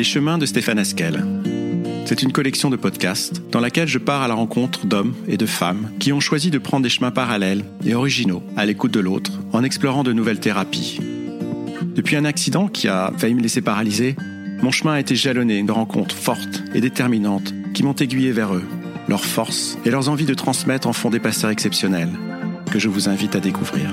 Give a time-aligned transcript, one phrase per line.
[0.00, 1.22] Les chemins de Stéphane Askel.
[2.06, 5.44] C'est une collection de podcasts dans laquelle je pars à la rencontre d'hommes et de
[5.44, 9.32] femmes qui ont choisi de prendre des chemins parallèles et originaux à l'écoute de l'autre
[9.52, 11.00] en explorant de nouvelles thérapies.
[11.94, 14.16] Depuis un accident qui a failli me laisser paralysé,
[14.62, 18.64] mon chemin a été jalonné de rencontres fortes et déterminantes qui m'ont aiguillé vers eux,
[19.06, 22.18] leurs forces et leurs envies de transmettre en font des passeurs exceptionnels
[22.72, 23.90] que je vous invite à découvrir.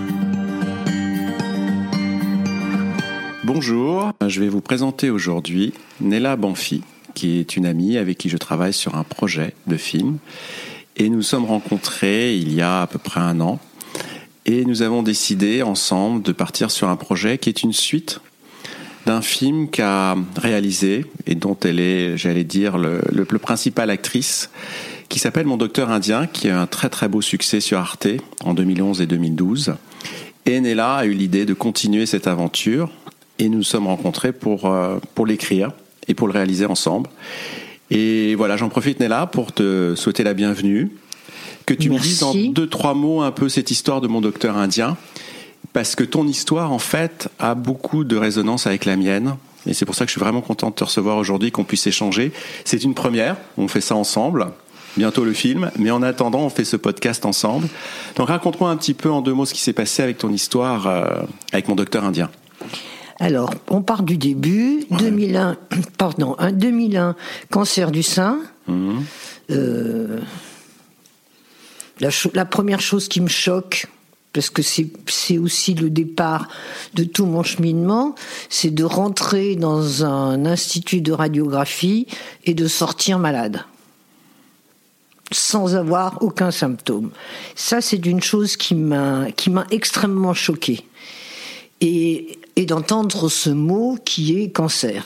[3.60, 6.84] Bonjour, je vais vous présenter aujourd'hui Nella Banfi,
[7.16, 10.20] qui est une amie avec qui je travaille sur un projet de film.
[10.96, 13.60] Et nous sommes rencontrés il y a à peu près un an.
[14.46, 18.20] Et nous avons décidé ensemble de partir sur un projet qui est une suite
[19.08, 24.52] d'un film qu'a réalisé et dont elle est, j'allais dire, le, le, principal actrice,
[25.10, 28.08] qui s'appelle Mon Docteur Indien, qui a un très très beau succès sur Arte
[28.44, 29.74] en 2011 et 2012.
[30.46, 32.92] Et Nella a eu l'idée de continuer cette aventure
[33.40, 35.72] et nous nous sommes rencontrés pour, euh, pour l'écrire
[36.08, 37.10] et pour le réaliser ensemble.
[37.90, 40.92] Et voilà, j'en profite Nella pour te souhaiter la bienvenue.
[41.66, 42.08] Que tu Merci.
[42.08, 44.98] me dises en deux, trois mots un peu cette histoire de mon docteur indien.
[45.74, 49.36] Parce que ton histoire, en fait, a beaucoup de résonance avec la mienne.
[49.68, 51.86] Et c'est pour ça que je suis vraiment content de te recevoir aujourd'hui, qu'on puisse
[51.88, 52.32] échanger.
[52.64, 54.48] C'est une première, on fait ça ensemble.
[54.96, 57.68] Bientôt le film, mais en attendant, on fait ce podcast ensemble.
[58.16, 60.88] Donc raconte-moi un petit peu en deux mots ce qui s'est passé avec ton histoire
[60.88, 61.06] euh,
[61.52, 62.32] avec mon docteur indien.
[63.20, 64.86] Alors, on part du début.
[64.92, 65.58] 2001,
[65.98, 67.16] pardon, un 2001,
[67.50, 68.40] cancer du sein.
[68.68, 69.04] Mhm.
[69.50, 70.20] Euh,
[72.00, 73.88] la, première chose qui me choque,
[74.34, 76.48] parce que c'est aussi le départ
[76.94, 78.14] de tout mon cheminement,
[78.50, 82.08] c'est de rentrer dans un institut de radiographie
[82.46, 83.64] et de sortir malade
[85.34, 87.12] sans avoir aucun symptôme.
[87.54, 90.86] Ça, c'est une chose qui m'a qui m'a extrêmement choquée.
[91.82, 95.06] Et, et d'entendre ce mot qui est cancer.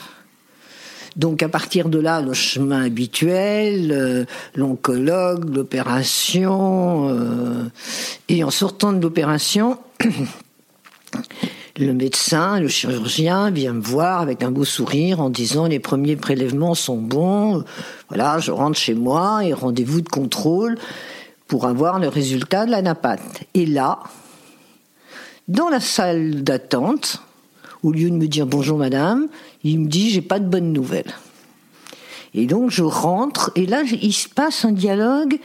[1.16, 7.64] Donc à partir de là, le chemin habituel, euh, l'oncologue, l'opération, euh,
[8.30, 9.78] et en sortant de l'opération,
[11.78, 16.16] le médecin, le chirurgien vient me voir avec un beau sourire en disant les premiers
[16.16, 17.64] prélèvements sont bons,
[18.08, 20.78] voilà, je rentre chez moi et rendez-vous de contrôle
[21.46, 23.42] pour avoir le résultat de la napate.
[23.52, 23.98] Et là,
[25.48, 27.20] dans la salle d'attente,
[27.82, 29.28] au lieu de me dire bonjour madame,
[29.64, 31.14] il me dit j'ai pas de bonnes nouvelles.
[32.34, 35.38] Et donc je rentre et là il se passe un dialogue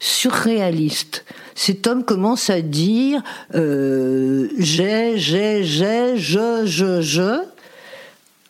[0.00, 1.24] surréaliste.
[1.54, 3.22] Cet homme commence à dire
[3.54, 7.40] euh, j'ai, j'ai, j'ai, je, je, je,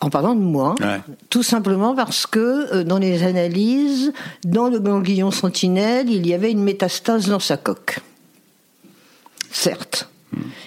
[0.01, 1.01] en parlant de moi, Ouais.
[1.31, 4.13] tout simplement parce que euh, dans les analyses,
[4.45, 7.99] dans le ganglion sentinelle, il y avait une métastase dans sa coque.
[9.51, 10.09] Certes.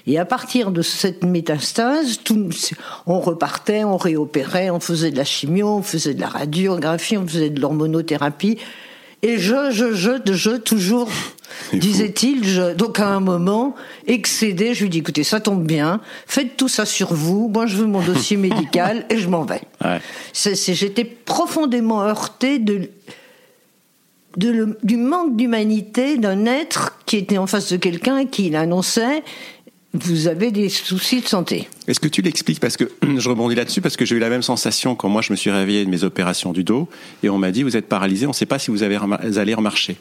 [0.07, 2.49] Et à partir de cette métastase, tout,
[3.05, 7.27] on repartait, on réopérait, on faisait de la chimio, on faisait de la radiographie, on
[7.27, 8.57] faisait de l'hormonothérapie.
[9.23, 11.07] Et je, je, je, je, toujours,
[11.73, 12.43] disait-il.
[12.43, 13.75] Je, donc à un moment,
[14.07, 17.77] excédé, je lui dis, écoutez, ça tombe bien, faites tout ça sur vous, moi je
[17.77, 19.61] veux mon dossier médical et je m'en vais.
[19.83, 19.99] Ouais.
[20.33, 22.89] J'étais profondément heurtée de,
[24.37, 28.49] de le- du manque d'humanité d'un être qui était en face de quelqu'un et qui
[28.49, 29.23] l'annonçait
[29.93, 31.67] vous avez des soucis de santé.
[31.87, 32.85] Est-ce que tu l'expliques Parce que
[33.17, 35.51] je rebondis là-dessus parce que j'ai eu la même sensation quand moi je me suis
[35.51, 36.87] réveillé de mes opérations du dos
[37.23, 39.37] et on m'a dit vous êtes paralysé, on ne sait pas si vous, avez vous
[39.37, 39.97] allez remarcher.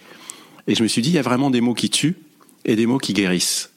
[0.69, 2.15] Et je me suis dit il y a vraiment des mots qui tuent
[2.65, 3.71] et des mots qui guérissent.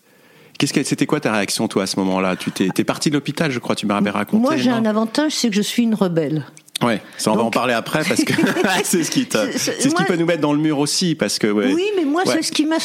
[0.60, 2.36] Qu'est-ce que c'était quoi ta réaction toi à ce moment-là?
[2.36, 4.40] Tu t'es parti de l'hôpital, je crois, tu m'avais raconté.
[4.40, 6.46] Moi, j'ai un avantage, c'est que je suis une rebelle.
[6.82, 8.34] Ouais, ça on va en parler après parce que
[8.84, 11.72] c'est ce qui C'est- peut nous mettre dans le mur aussi parce que ouais.
[11.74, 12.34] Oui, mais moi, Ouais.
[12.34, 12.80] c'est ce qui m'a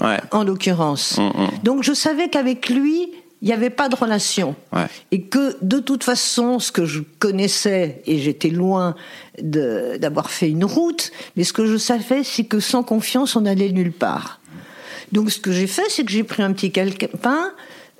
[0.00, 0.18] Ouais.
[0.32, 1.18] en l'occurrence.
[1.18, 1.48] Mm, mm.
[1.62, 3.08] Donc, je savais qu'avec lui,
[3.42, 4.56] il n'y avait pas de relation.
[5.12, 8.96] Et que, de toute façon, ce que je connaissais, et j'étais loin
[9.40, 13.70] d'avoir fait une route, mais ce que je savais, c'est que sans confiance, on n'allait
[13.70, 14.40] nulle part.
[15.12, 17.52] Donc, ce que j'ai fait, c'est que j'ai pris un petit calepin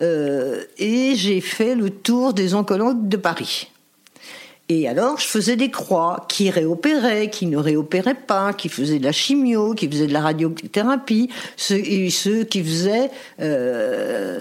[0.02, 3.68] euh, et j'ai fait le tour des oncologues de Paris.
[4.68, 9.04] Et alors, je faisais des croix qui réopéraient, qui ne réopéraient pas, qui faisaient de
[9.04, 13.10] la chimio, qui faisaient de la radiothérapie, ceux, et ceux qui faisaient
[13.40, 14.40] euh,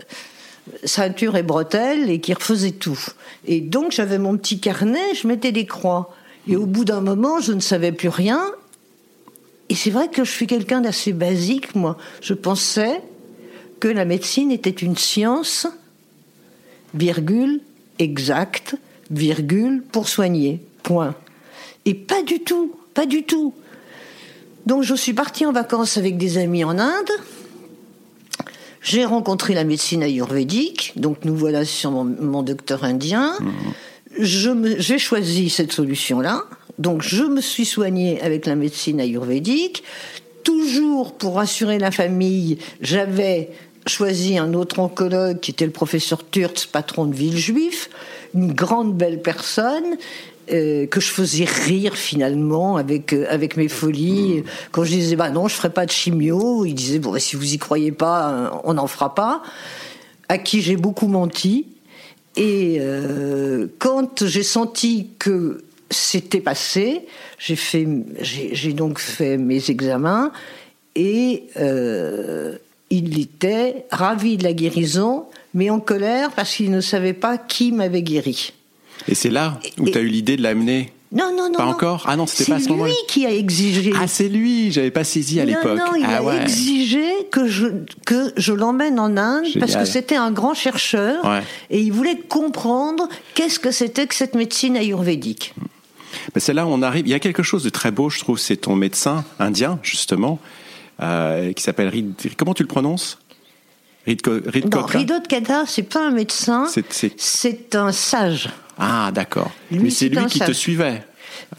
[0.84, 3.00] ceinture et bretelles et qui refaisaient tout.
[3.46, 6.12] Et donc, j'avais mon petit carnet, je mettais des croix.
[6.48, 8.52] Et au bout d'un moment, je ne savais plus rien.
[9.70, 11.98] Et c'est vrai que je suis quelqu'un d'assez basique, moi.
[12.22, 13.02] Je pensais
[13.80, 15.68] que la médecine était une science,
[16.96, 17.62] virgule,
[18.00, 18.76] exacte,
[19.12, 20.62] virgule, pour soigner.
[20.84, 21.16] Point.
[21.86, 23.54] Et pas du tout, pas du tout.
[24.66, 27.12] Donc je suis partie en vacances avec des amis en Inde.
[28.82, 33.34] J'ai rencontré la médecine ayurvédique, donc nous voilà sur mon, mon docteur indien.
[34.20, 36.44] j'ai choisi cette solution-là.
[36.78, 39.84] Donc je me suis soignée avec la médecine ayurvédique.
[40.44, 43.50] Toujours pour rassurer la famille, j'avais
[43.88, 47.90] choisi un autre oncologue qui était le professeur Turtz, patron de Villejuif,
[48.36, 49.98] une grande belle personne.
[50.52, 54.44] Euh, que je faisais rire finalement avec euh, avec mes folies.
[54.72, 57.36] Quand je disais bah non, je ferai pas de chimio, il disait bon bah, si
[57.36, 59.42] vous y croyez pas, euh, on n'en fera pas.
[60.30, 61.66] À qui j'ai beaucoup menti.
[62.38, 62.82] Et
[63.80, 67.08] quand j'ai senti que c'était passé,
[67.40, 67.88] j'ai fait,
[68.20, 70.34] j'ai donc fait mes examens
[70.96, 71.46] et
[72.90, 77.72] il était ravi de la guérison, mais en colère parce qu'il ne savait pas qui
[77.72, 78.54] m'avait guéri.
[79.08, 81.56] Et c'est là où tu as eu l'idée de l'amener non, non, non.
[81.56, 83.94] Pas encore Ah non, c'était pas à ce moment C'est lui qui a exigé.
[83.98, 85.78] Ah, c'est lui, j'avais pas saisi à l'époque.
[85.78, 87.68] Non, non, il ah, a exigé que je,
[88.06, 91.24] que je l'emmène en Inde parce que c'était un grand chercheur
[91.70, 95.54] et il voulait comprendre qu'est-ce que c'était que cette médecine ayurvédique.
[96.34, 97.08] Ben c'est là où on arrive.
[97.08, 98.38] Il y a quelque chose de très beau, je trouve.
[98.40, 100.40] C'est ton médecin indien, justement,
[101.02, 102.14] euh, qui s'appelle Rid.
[102.38, 103.20] Comment tu le prononces?
[104.06, 105.16] Rid, Rid Non, Ridot
[105.68, 106.68] c'est pas un médecin.
[107.18, 108.50] C'est un sage.
[108.78, 109.52] Ah, d'accord.
[109.72, 111.04] Mais c'est lui qui te suivait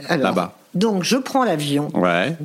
[0.08, 0.56] là-bas.
[0.74, 1.88] Donc, je prends l'avion.
[1.94, 2.36] Ouais.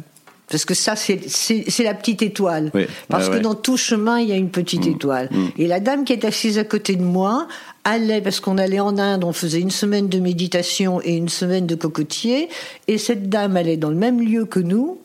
[0.52, 2.72] Parce que ça, c'est la petite étoile.
[3.08, 4.92] Parce que dans tout chemin, il y a une petite mm.
[4.92, 5.30] étoile.
[5.32, 5.48] Mm.
[5.58, 7.48] Et la dame qui est assise à côté de moi
[7.84, 11.68] allait, parce qu'on allait en Inde, on faisait une semaine de méditation et une semaine
[11.68, 12.50] de cocotier.
[12.88, 15.00] Et cette dame allait dans le même lieu que nous.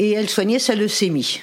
[0.00, 1.42] Et elle soignait sa leucémie.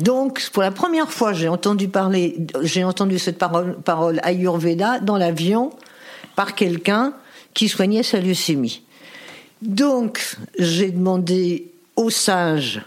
[0.00, 5.16] Donc, pour la première fois, j'ai entendu parler, j'ai entendu cette parole, parole Ayurveda dans
[5.16, 5.70] l'avion
[6.34, 7.14] par quelqu'un
[7.54, 8.82] qui soignait sa leucémie.
[9.62, 12.82] Donc, j'ai demandé au sage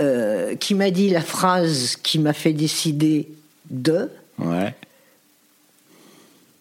[0.00, 3.28] euh, qui m'a dit la phrase qui m'a fait décider
[3.70, 4.10] de.
[4.38, 4.74] Ouais.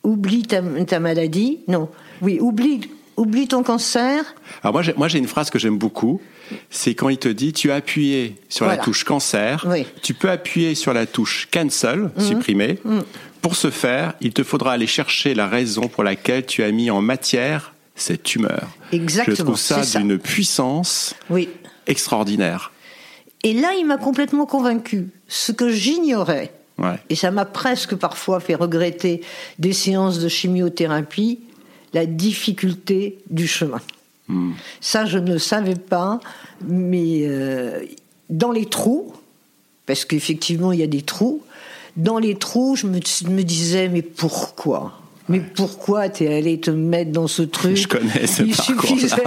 [0.03, 1.59] Oublie ta, ta maladie.
[1.67, 1.89] Non.
[2.21, 2.81] Oui, oublie,
[3.17, 4.35] oublie ton cancer.
[4.61, 6.21] Alors moi, j'ai une phrase que j'aime beaucoup
[6.69, 9.65] c'est quand il te dit tu as appuyé sur la touche cancer,
[10.01, 12.23] tu peux appuyer sur la touche cancel, mhm.
[12.23, 12.79] supprimer.
[12.83, 13.03] Mhm.
[13.41, 16.91] Pour ce faire, il te faudra aller chercher la raison pour laquelle tu as mis
[16.91, 18.67] en matière cette tumeur.
[18.91, 19.35] Exactement.
[19.35, 21.15] Je trouve ça, d'une puissance
[21.87, 22.71] extraordinaire.
[23.43, 25.07] Et là, il m'a complètement convaincu.
[25.27, 26.51] Ce que j'ignorais,
[27.09, 29.21] et ça m'a presque parfois fait regretter
[29.57, 31.39] des séances de chimiothérapie,
[31.93, 33.81] la difficulté du chemin.
[34.81, 36.19] Ça, je ne savais pas,
[36.61, 37.83] mais euh,
[38.29, 39.13] dans les trous,
[39.85, 41.41] parce qu'effectivement, il y a des trous,
[41.97, 42.99] dans les trous, je me,
[43.29, 44.98] me disais, mais pourquoi?
[45.29, 49.23] Mais pourquoi t'es allé te mettre dans ce truc Je connais ce il suffisait,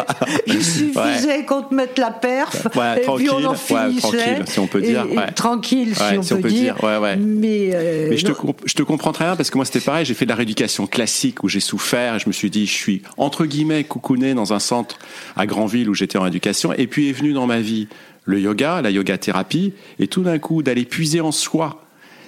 [0.47, 4.01] il suffisait qu'on te mette la perf et puis on en finissait.
[4.01, 5.07] tranquille, si on peut dire.
[5.35, 6.77] tranquille, si, on, peut, dire.
[7.19, 8.33] Mais, euh, mais je, te,
[8.65, 10.05] je te comprends très bien parce que moi c'était pareil.
[10.05, 12.73] J'ai fait de la rééducation classique où j'ai souffert et je me suis dit je
[12.73, 14.99] suis entre guillemets coucouné dans un centre
[15.37, 17.89] à Granville où j'étais en éducation et puis est venu dans ma vie
[18.25, 21.82] le yoga, la yoga thérapie et tout d'un coup d'aller puiser en soi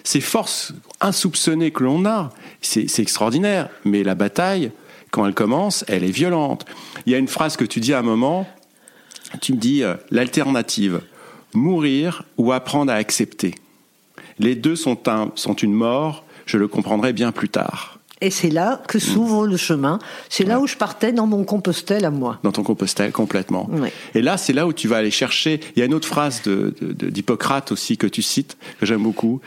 [0.05, 2.31] ces forces insoupçonnées que l'on a,
[2.61, 3.69] c'est extraordinaire.
[3.85, 4.71] Mais la bataille,
[5.11, 6.67] quand elle commence, elle est violente.
[7.07, 8.47] Il y a une phrase que tu dis à un moment,
[9.41, 11.01] tu me dis euh, l'alternative,
[11.55, 13.55] mourir ou apprendre à accepter.
[14.39, 17.99] Les deux sont, un, sont une mort, je le comprendrai bien plus tard.
[18.21, 19.99] Et c'est là que s'ouvre le chemin.
[20.31, 22.39] C'est là où je partais dans mon compostel à moi.
[22.43, 23.69] Dans ton compostel, complètement.
[24.15, 25.61] Et là, c'est là où tu vas aller chercher.
[25.77, 29.43] Il y a une autre phrase d'Hippocrate aussi que tu cites, que j'aime beaucoup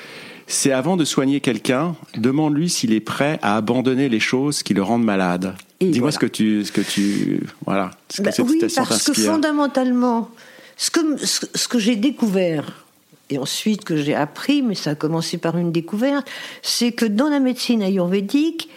[0.48, 4.82] c'est avant de soigner quelqu'un, demande-lui s'il est prêt à abandonner les choses qui le
[4.82, 5.56] rendent malade.
[5.82, 9.14] Dis-moi ce que tu, ce que tu, voilà, ce que bah cette oui, parce que
[9.14, 10.32] fondamentalement,
[10.78, 12.86] ce que, ce, que j'ai découvert,
[13.30, 16.28] et ensuite que j'ai appris, mais ça a commencé par une découverte,
[16.62, 18.70] c'est que dans la médecine ayurvédique,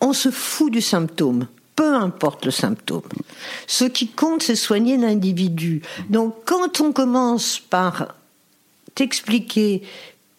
[0.00, 3.02] on se fout du symptôme peu importe le symptôme.
[3.66, 5.82] Ce qui compte, c'est soigner l'individu.
[6.08, 8.14] Donc quand on commence par
[8.94, 9.82] t'expliquer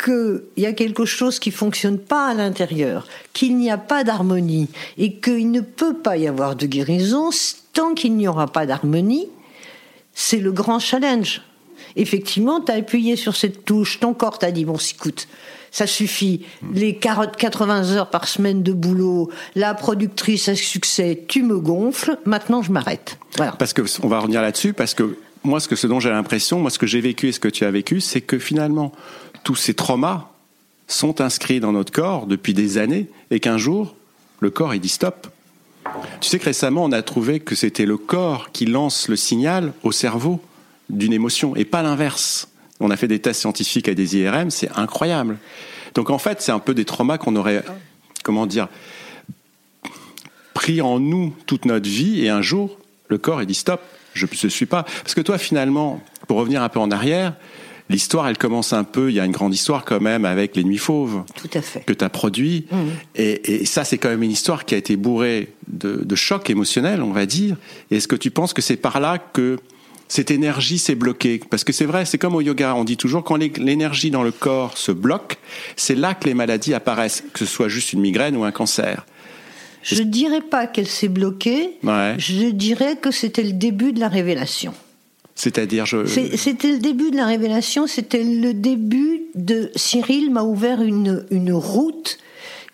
[0.04, 4.68] qu'il y a quelque chose qui fonctionne pas à l'intérieur, qu'il n'y a pas d'harmonie
[4.98, 7.30] et qu'il ne peut pas y avoir de guérison
[7.74, 9.28] tant qu'il n'y aura pas d'harmonie,
[10.14, 11.42] c'est le grand challenge.
[11.96, 15.28] Effectivement, tu as appuyé sur cette touche, ton corps t'a dit, bon, écoute,
[15.72, 21.60] ça suffit, les 80 heures par semaine de boulot, la productrice à succès, tu me
[21.60, 23.18] gonfles, maintenant je m'arrête.
[23.36, 23.52] Voilà.
[23.54, 26.60] Parce que, on va revenir là-dessus, parce que moi, ce, que, ce dont j'ai l'impression,
[26.60, 28.92] moi, ce que j'ai vécu et ce que tu as vécu, c'est que finalement,
[29.46, 30.28] tous ces traumas
[30.88, 33.96] sont inscrits dans notre corps depuis des années et qu'un jour,
[34.40, 35.28] le corps, il dit stop.
[36.20, 39.72] Tu sais que récemment, on a trouvé que c'était le corps qui lance le signal
[39.84, 40.42] au cerveau
[40.90, 42.50] d'une émotion et pas l'inverse.
[42.80, 45.38] On a fait des tests scientifiques à des IRM, c'est incroyable.
[45.94, 47.64] Donc en fait, c'est un peu des traumas qu'on aurait,
[48.24, 48.68] comment dire,
[50.56, 53.82] pris en nous toute notre vie et un jour, le corps, il dit stop,
[54.14, 54.84] je ne suis pas.
[55.04, 57.36] Parce que toi, finalement, pour revenir un peu en arrière,
[57.90, 60.64] l'histoire, elle commence un peu, il y a une grande histoire quand même avec Les
[60.64, 61.24] Nuits Fauves.
[61.36, 61.86] Tout à fait.
[61.86, 62.66] Que tu as produit.
[62.72, 62.78] Mmh.
[63.16, 66.50] Et, et, ça, c'est quand même une histoire qui a été bourrée de, de chocs
[66.50, 67.56] émotionnels, on va dire.
[67.92, 69.58] Est-ce que tu penses que c'est par là que
[70.08, 71.40] cette énergie s'est bloquée?
[71.50, 74.32] Parce que c'est vrai, c'est comme au yoga, on dit toujours quand l'énergie dans le
[74.32, 75.38] corps se bloque,
[75.76, 79.06] c'est là que les maladies apparaissent, que ce soit juste une migraine ou un cancer.
[79.84, 82.16] Je ne dirais pas qu'elle s'est bloquée, Ouais.
[82.18, 84.74] je dirais que c'était le début de la révélation.
[85.36, 86.06] C'est-à-dire, je.
[86.06, 91.52] C'était le début de la révélation, c'était le début de Cyril m'a ouvert une, une
[91.52, 92.18] route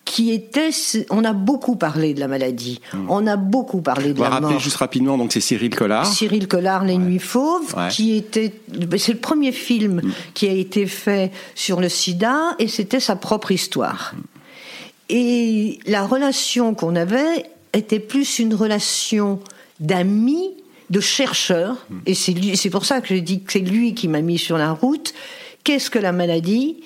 [0.06, 0.70] qui était.
[1.10, 4.36] On a beaucoup parlé de la maladie, on a beaucoup parlé de On va la
[4.36, 4.60] rappeler mort.
[4.60, 6.06] juste rapidement, donc c'est Cyril Collard.
[6.06, 7.88] Cyril Collard, Les Nuits Fauves, Ouais.
[7.90, 8.54] qui était,
[8.98, 10.02] c'est le premier film
[10.36, 14.14] qui a été fait sur le sida et c'était sa propre histoire.
[15.10, 19.40] Et la relation qu'on avait était plus une relation
[19.80, 20.52] d'amis,
[20.92, 24.08] de chercheurs, et c'est lui- c'est pour ça que je dis que c'est lui qui
[24.08, 25.14] m'a mis sur la route.
[25.64, 26.78] Qu'est-ce que la maladie?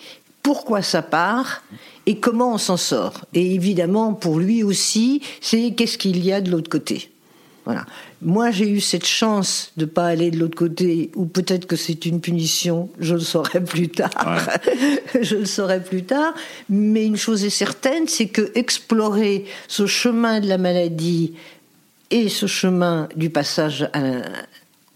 [0.43, 1.63] Pourquoi ça part?
[2.05, 3.21] Et comment on s'en sort?
[3.33, 7.09] Et évidemment, pour lui aussi, c'est qu'est-ce qu'il y a de l'autre côté?
[7.65, 7.83] Voilà.
[8.21, 12.05] Moi, j'ai eu cette chance de pas aller de l'autre côté, ou peut-être que c'est
[12.05, 14.12] une punition, je le saurai plus tard.
[15.19, 16.35] je le saurai plus tard.
[16.69, 21.33] Mais une chose est certaine, c'est que explorer ce chemin de la maladie
[22.12, 24.00] et ce chemin du passage à-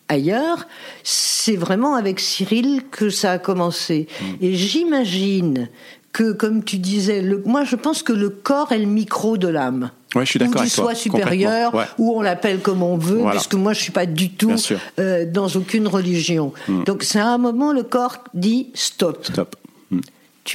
[0.08, 0.68] ailleurs,
[1.04, 4.08] c'est vraiment avec Cyril que ça a commencé.
[4.42, 5.70] Et j'imagine
[6.12, 9.48] que, comme tu disais, le, moi je pense que le corps est le micro de
[9.48, 9.92] l'âme.
[10.16, 11.84] Ouais, je suis Ou d'accord avec toi, supérieur, ouais.
[12.00, 13.34] ou on l'appelle comme on veut, Voilà.
[13.34, 14.56] parce que moi je suis pas du tout
[14.98, 16.52] euh, dans aucune religion.
[16.88, 19.24] Donc c'est à un moment le corps dit stop.
[19.24, 19.56] Stop.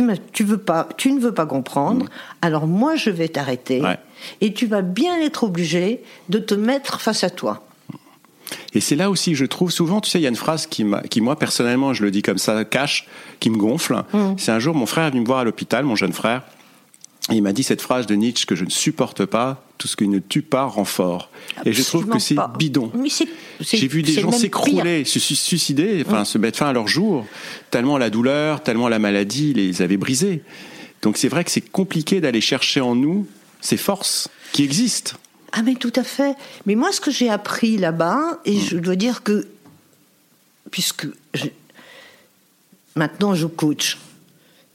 [0.03, 0.15] Mm.
[0.33, 2.07] Tu, veux pas, tu ne veux pas comprendre.
[2.43, 3.99] Alors moi je vais t'arrêter Ouais.
[4.41, 7.63] et tu vas bien être obligé de te mettre face à toi.
[8.75, 10.85] Et c'est là aussi, je trouve souvent, tu sais, il y a une phrase qui,
[10.85, 13.07] moi personnellement, je le dis comme ça, cache,
[13.41, 14.03] qui me gonfle.
[14.37, 16.43] C'est un jour, mon frère est venu me voir à l'hôpital, mon jeune frère,
[17.31, 19.97] et il m'a dit cette phrase de Nietzsche que je ne supporte pas, tout ce
[19.97, 21.31] qui ne tue pas rend fort.
[21.65, 22.93] Et je trouve que c'est bidon.
[23.61, 27.27] J'ai vu des gens s'écrouler, se su- suicider, enfin se mettre fin à leur jour,
[27.71, 30.43] tellement la douleur, tellement la maladie les avait brisés.
[31.03, 33.27] Donc c'est vrai que c'est compliqué d'aller chercher en nous
[33.61, 35.13] ces forces qui existent.
[35.53, 36.35] Ah mais tout à fait.
[36.67, 39.47] Mais moi, ce que j'ai appris là-bas, et je dois dire que,
[40.71, 41.47] puisque je-
[42.97, 43.99] maintenant je coach,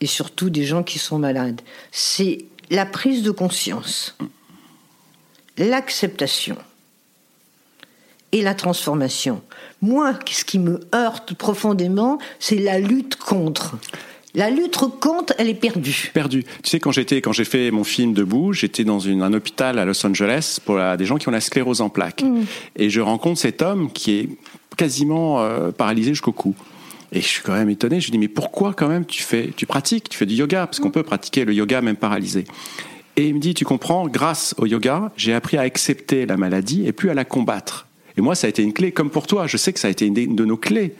[0.01, 4.15] et surtout des gens qui sont malades, c'est la prise de conscience,
[5.57, 6.57] l'acceptation
[8.31, 9.41] et la transformation.
[9.81, 13.77] Moi, ce qui me heurte profondément, c'est la lutte contre.
[14.35, 16.11] La lutte contre, elle est perdue.
[16.13, 16.43] perdu.
[16.61, 19.79] Tu sais, quand j'étais, quand j'ai fait mon film debout, j'étais dans une, un hôpital
[19.79, 22.23] à Los Angeles pour la- des gens qui ont la sclérose en plaques.
[22.75, 24.29] Et je rencontre cet homme qui est
[24.77, 26.53] quasiment euh, paralysé jusqu'au cou.
[27.11, 27.99] Et je suis quand même étonné.
[27.99, 30.67] Je lui dis, mais pourquoi quand même tu fais, tu pratiques, tu fais du yoga,
[30.67, 32.45] parce qu'on peut pratiquer le yoga même paralysé.
[33.15, 36.85] Et il me dit, tu comprends, grâce au yoga, j'ai appris à accepter la maladie
[36.87, 37.87] et plus à la combattre.
[38.17, 39.47] Et moi, ça a été une clé, comme pour toi.
[39.47, 40.93] Je sais que ça a été une de nos clés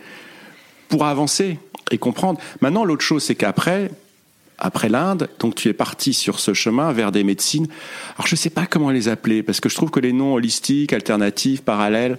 [0.87, 1.59] pour avancer
[1.91, 2.39] et comprendre.
[2.61, 3.91] Maintenant, l'autre chose, c'est qu'après,
[4.59, 7.67] après l'Inde, donc tu es parti sur ce chemin vers des médecines.
[8.15, 10.93] Alors je sais pas comment les appeler parce que je trouve que les noms holistiques,
[10.93, 12.17] alternatifs, parallèles,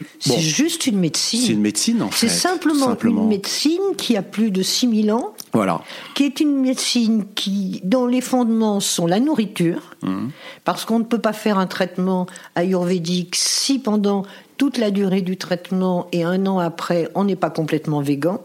[0.00, 0.06] Bon.
[0.18, 1.40] C'est juste une médecine.
[1.40, 2.26] c'est une médecine en fait.
[2.26, 3.22] C'est simplement, Simplement.
[3.22, 5.82] une médecine qui a plus de 6000 ans, Voilà.
[6.16, 10.28] qui est une médecine qui, dont les fondements sont la nourriture, Mmh.
[10.64, 14.24] parce qu'on ne peut pas faire un traitement ayurvédique si pendant
[14.56, 18.40] toute la durée du traitement et un an après, on n'est pas complètement végan.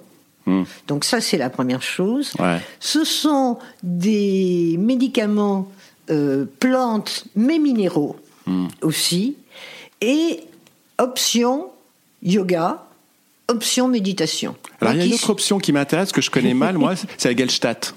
[0.45, 0.63] Mmh.
[0.87, 2.31] Donc ça, c'est la première chose.
[2.39, 2.59] Ouais.
[2.79, 5.67] Ce sont des médicaments
[6.11, 8.15] euh, plantes, mais minéraux
[8.47, 8.67] Mmh.
[8.81, 9.35] aussi.
[10.01, 10.41] Et
[10.99, 11.67] option
[12.21, 12.83] yoga,
[13.47, 14.55] option méditation.
[14.81, 17.33] Alors il y a une autre option qui m'intéresse que je connais mal moi, c'est
[17.33, 17.95] la Gestalt.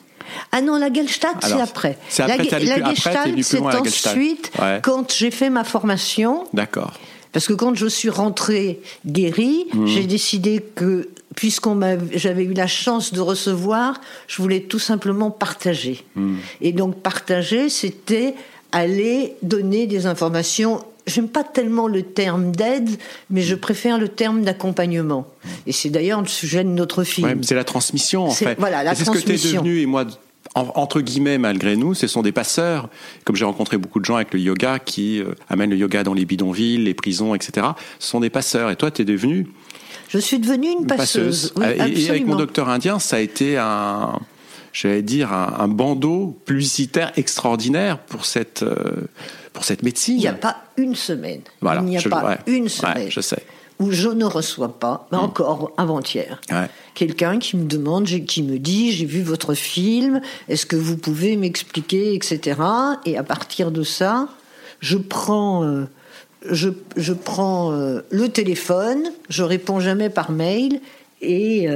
[0.51, 1.99] Ah non, la Gestalt, c'est après.
[2.09, 4.81] c'est après, la, la t'es Gestalt, c'est la ensuite, Ouais.
[4.83, 6.93] quand j'ai fait ma formation, D'accord.
[7.33, 9.87] parce que quand je suis rentrée guérie, Mmh.
[9.87, 11.79] j'ai décidé que, puisqu'on
[12.15, 16.03] j'avais eu la chance de recevoir, je voulais tout simplement partager.
[16.15, 16.37] Mmh.
[16.63, 18.35] Et donc partager, c'était
[18.71, 20.83] aller donner des informations.
[21.07, 22.89] J'aime pas tellement le terme d'aide,
[23.31, 25.27] mais je préfère le terme d'accompagnement.
[25.67, 27.27] Et c'est d'ailleurs le sujet de notre film.
[27.27, 28.57] Ouais, c'est la transmission en fait.
[28.59, 29.63] voilà, la Et c'est ce que tu es transmission.
[29.63, 30.05] devenu et moi
[30.55, 32.89] en- entre guillemets malgré nous, ce sont des passeurs.
[33.25, 36.15] Comme j'ai rencontré beaucoup de gens avec le yoga qui euh, amènent le yoga dans
[36.15, 37.67] les bidonvilles, les prisons, etc.
[37.99, 38.71] Ce sont des passeurs.
[38.71, 39.49] Et toi, tu es devenu
[40.09, 41.53] Je suis devenue une passeuse.
[41.57, 44.19] Oui, Euh, et- et avec mon docteur indien, ça a été un,
[44.73, 49.09] j'allais dire, un, bandeau publicitaire extraordinaire pour cette, euh,
[49.55, 50.17] pour cette médecine.
[50.17, 51.43] Il n'y a pas une semaine.
[51.63, 53.11] il n'y a pas une semaine.
[53.11, 53.43] je sais.
[53.79, 55.23] Où je ne reçois pas, mais mm.
[55.23, 56.41] encore avant-hier,
[56.95, 61.37] quelqu'un qui me demande, qui me dit J'ai vu votre film, est-ce que vous pouvez
[61.37, 62.61] m'expliquer, etc.
[63.07, 64.29] Et à partir de ça,
[64.81, 65.65] je prends.
[65.65, 65.85] Euh,
[66.51, 70.81] je, je, prends euh, le téléphone, je réponds jamais par mail
[71.21, 71.69] et,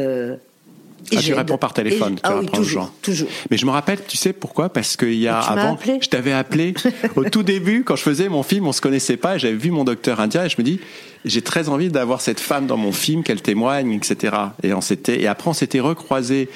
[1.15, 3.29] ah, tu réponds par téléphone, tu ah oui, toujours, toujours.
[3.51, 4.69] Mais je me rappelle, tu sais pourquoi?
[4.69, 6.75] Parce qu'il y a avant, je t'avais appelé.
[7.17, 9.85] Au tout début quand je faisais mon film, on se connaissait pas, j'avais vu mon
[9.85, 10.81] docteur indien et je me dis,
[11.25, 14.37] j'ai très envie d'avoir cette femme dans mon film, qu'elle témoigne, etc.
[14.63, 16.49] Et on s'était, et après on s'était recroisé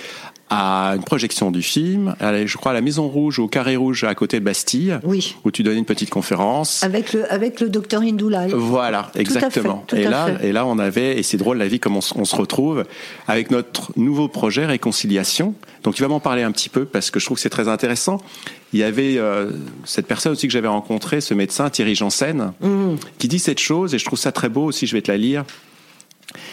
[0.50, 4.14] à une projection du film, je crois à la Maison Rouge, au Carré Rouge à
[4.16, 5.37] côté de Bastille, oui.
[5.45, 6.83] où tu donnais une petite conférence.
[6.83, 8.52] Avec le, avec le docteur Hindoulal.
[8.52, 9.85] Voilà, exactement.
[9.92, 12.85] et, là, et là, on avait, et c'est drôle la vie comme on, se retrouve,
[13.28, 15.54] avec notre nouveau projet Réconciliation.
[15.85, 17.69] Donc tu vas m'en parler un petit peu parce que je trouve que c'est très
[17.69, 18.21] intéressant.
[18.73, 19.52] Il y avait euh,
[19.85, 22.97] cette personne aussi que j'avais rencontrée, ce médecin Thierry Janssen, mm.
[23.19, 25.16] qui dit cette chose, et je trouve ça très beau aussi, je vais te la
[25.16, 25.45] lire.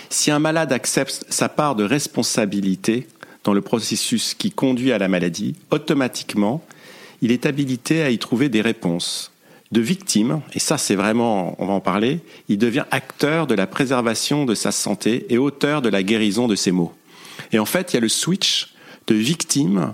[0.09, 3.07] Si un malade accepte sa part de responsabilité,
[3.47, 6.61] dans le processus qui conduit à la maladie, automatiquement,
[7.21, 9.31] il est habilité à y trouver des réponses.
[9.71, 13.67] De victime, et ça c'est vraiment, on va en parler, il devient acteur de la
[13.67, 16.93] préservation de sa santé et auteur de la guérison de ses maux.
[17.51, 18.73] Et en fait, il y a le switch
[19.07, 19.93] de victime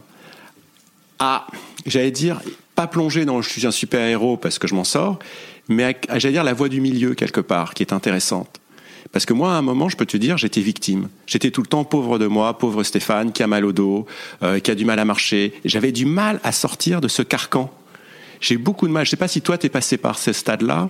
[1.17, 1.48] à,
[1.88, 2.41] j'allais dire,
[2.75, 5.19] pas plonger dans je suis un super héros parce que je m'en sors,
[5.67, 8.60] mais à, j'allais dire, la voie du milieu quelque part, qui est intéressante.
[9.13, 11.08] Parce que moi, à un moment, je peux te dire, j'étais victime.
[11.27, 14.08] J'étais tout le temps pauvre de moi, pauvre Stéphane, qui a mal au dos,
[14.41, 15.53] euh, qui a du mal à marcher.
[15.65, 17.72] J'avais du mal à sortir de ce carcan.
[18.41, 19.05] J'ai beaucoup de mal.
[19.05, 20.89] Je sais pas si toi, tu es passé par ce stade-là.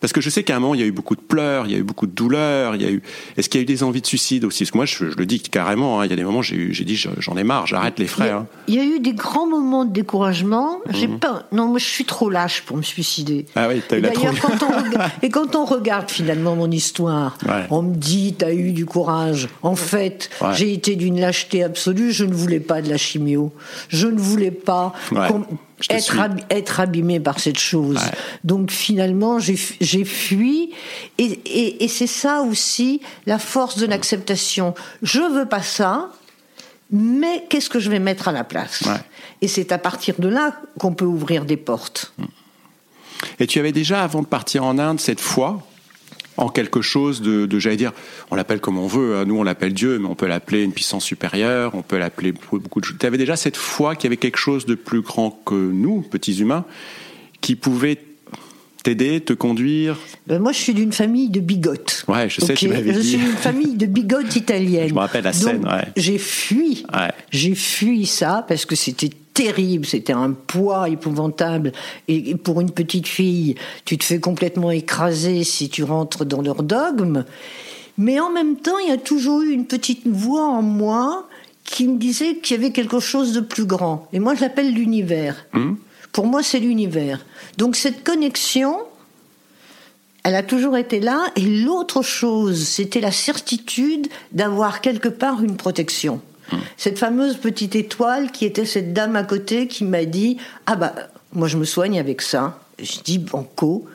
[0.00, 1.72] Parce que je sais qu'à un moment, il y a eu beaucoup de pleurs, il
[1.72, 3.02] y a eu beaucoup de douleurs, il y a eu.
[3.36, 4.64] Est-ce qu'il y a eu des envies de suicide aussi?
[4.64, 6.00] Parce que moi, je, le dis carrément.
[6.00, 8.30] Hein, il y a des moments, j'ai dit, j'en ai marre, j'arrête les frais.
[8.30, 8.46] Hein.
[8.68, 10.80] Il y, a, eu des grands moments de découragement.
[10.90, 11.18] J'ai mhm.
[11.18, 11.44] pas.
[11.52, 13.46] Non, moi, je suis trop lâche pour me suicider.
[13.54, 14.28] Ah oui, t'as eu la trop...
[14.40, 17.38] quand on Et quand on regarde finalement mon histoire,
[17.70, 19.48] on me dit, t'as eu du courage.
[19.62, 22.12] En fait, j'ai été d'une lâcheté absolue.
[22.12, 23.52] Je ne voulais pas de la chimio.
[23.88, 24.92] Je ne voulais pas
[25.90, 26.16] être,
[26.50, 28.00] être abîmé par cette chose.
[28.44, 30.72] Donc finalement, j'ai fui.
[31.18, 34.74] Et, c'est ça aussi la force de l'acceptation.
[35.02, 36.10] Je veux pas ça,
[36.90, 38.84] mais qu'est-ce que je vais mettre à la place?
[39.42, 42.12] Et c'est à partir de là qu'on peut ouvrir des portes.
[43.38, 45.62] Et tu avais déjà, avant de partir en Inde, cette foi?
[46.36, 47.92] En quelque chose de, de j'allais dire,
[48.30, 49.24] on l'appelle comme on veut, hein.
[49.24, 52.80] nous on l'appelle Dieu, mais on peut l'appeler une puissance supérieure, on peut l'appeler beaucoup
[52.80, 52.96] de choses.
[52.98, 56.02] Tu avais déjà cette foi qu'il y avait quelque chose de plus grand que nous,
[56.02, 56.64] petits humains,
[57.40, 57.98] qui pouvait
[58.82, 59.98] t'aider, te conduire?
[60.26, 62.04] Ben Moi, je suis d'une famille de bigotes.
[62.06, 62.96] Ouais, je sais, tu m'avais dit.
[62.96, 64.88] Je suis d'une famille de bigotes italiennes.
[64.88, 65.88] Je me rappelle la scène, ouais.
[65.96, 66.84] J'ai fui.
[66.92, 67.10] Ouais.
[67.30, 71.72] J'ai fui ça parce que c'était terrible, c'était un poids épouvantable.
[72.08, 76.62] Et pour une petite fille, tu te fais complètement écraser si tu rentres dans leur
[76.62, 77.24] dogme.
[77.98, 81.28] Mais en même temps, il y a toujours eu une petite voix en moi
[81.64, 84.08] qui me disait qu'il y avait quelque chose de plus grand.
[84.12, 85.46] Et moi, je l'appelle l'univers.
[85.52, 85.78] Hum.
[86.12, 87.24] Pour moi, c'est l'univers.
[87.58, 88.78] Donc cette connexion,
[90.22, 91.24] elle a toujours été là.
[91.34, 96.20] Et l'autre chose, c'était la certitude d'avoir quelque part une protection.
[96.76, 100.94] Cette fameuse petite étoile qui était cette dame à côté qui m'a dit Ah bah,
[101.32, 102.60] moi je me soigne avec ça.
[102.82, 103.86] Je dis Banco,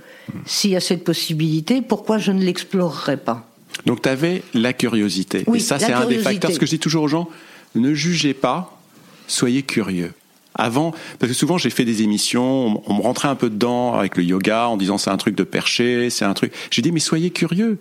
[0.45, 3.45] s'il y a cette possibilité, pourquoi je ne l'explorerais pas?
[3.85, 5.43] Donc tu avais la curiosité.
[5.47, 6.51] Oui, Et ça, c'est un des facteurs.
[6.51, 7.29] Ce que je dis toujours aux gens
[7.75, 8.79] ne jugez pas,
[9.27, 10.13] soyez curieux.
[10.55, 14.17] Avant, parce que souvent j'ai fait des émissions, on me rentrait un peu dedans avec
[14.17, 16.51] le yoga en disant c'est un truc de perché, c'est un truc.
[16.71, 17.79] J'ai dit mais soyez curieux.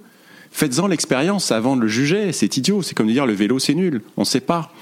[0.51, 2.33] Faites-en l'expérience avant de le juger.
[2.33, 2.83] C'est idiot.
[2.83, 4.03] C'est comme de dire le vélo, c'est nul.
[4.17, 4.73] On ne sait pas.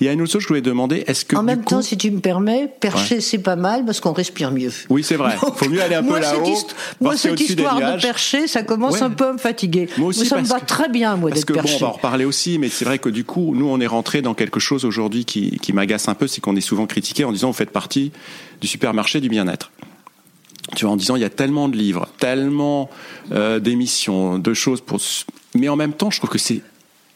[0.00, 1.02] Il y a une autre chose que je voulais demander.
[1.08, 4.12] Est-ce que en même temps, si tu me permets, percher c'est pas mal parce qu'on
[4.12, 4.70] respire mieux.
[4.88, 5.36] Oui, c'est vrai.
[5.42, 6.56] Il faut mieux aller un peu là-haut.
[7.00, 9.88] Moi, cette histoire de percher, ça commence un peu à me fatiguer.
[9.98, 11.72] Moi aussi, ça me va très bien, moi, d'être perché.
[11.72, 13.86] Bon, on va en reparler aussi, mais c'est vrai que du coup, nous, on est
[13.86, 17.24] rentré dans quelque chose aujourd'hui qui, qui m'agace un peu, c'est qu'on est souvent critiqué
[17.24, 18.12] en disant vous faites partie
[18.60, 19.72] du supermarché du bien-être
[20.76, 22.90] tu vois, en disant il y a tellement de livres, tellement
[23.32, 25.00] euh, d'émissions, de choses pour.
[25.54, 26.62] Mais en même temps, je trouve que c'est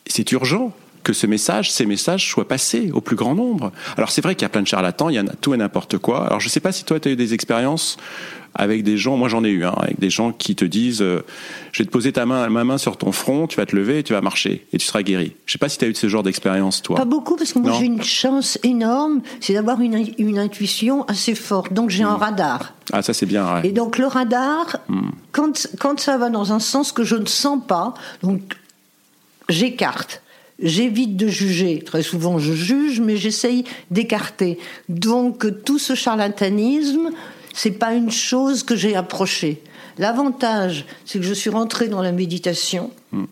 [0.06, 3.72] c'est urgent que ce message, ces messages soient passés au plus grand nombre.
[3.96, 5.56] Alors c'est vrai qu'il y a plein de charlatans, il y en a tout et
[5.56, 6.26] n'importe quoi.
[6.26, 7.96] Alors je ne sais pas si toi tu as eu des expériences
[8.54, 11.24] avec des gens, moi j'en ai eu, hein, avec des gens qui te disent euh,
[11.72, 14.00] je vais te poser ta main, ma main sur ton front, tu vas te lever
[14.00, 15.32] et tu vas marcher et tu seras guéri.
[15.46, 16.96] Je sais pas si tu as eu ce genre d'expérience toi.
[16.96, 21.34] Pas beaucoup parce que moi j'ai une chance énorme, c'est d'avoir une, une, intuition assez
[21.34, 21.72] forte.
[21.72, 22.20] Donc j'ai un hmm.
[22.20, 22.74] radar.
[22.92, 23.54] Ah ça c'est bien.
[23.54, 23.68] Ouais.
[23.68, 25.10] Et donc le radar, hmm.
[25.32, 28.40] quand, quand ça va dans un sens que je ne sens pas, donc
[29.48, 30.22] j'écarte.
[30.62, 31.82] j'évite de juger.
[31.84, 34.58] Très souvent, je juge, mais j'essaye d'écarter.
[34.88, 37.10] Donc, tout ce charlatanisme,
[37.52, 39.62] c'est pas une chose que j'ai approchée.
[39.98, 42.90] L'avantage, c'est que je suis rentrée dans la méditation.
[43.12, 43.24] Hmm.